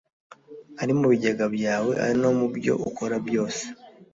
ari 0.81 0.93
mu 0.99 1.05
bigega 1.11 1.45
byawe, 1.55 1.91
ari 2.03 2.15
no 2.21 2.29
mu 2.37 2.47
byo 2.55 2.73
ukora 2.89 3.15
byose, 3.27 3.63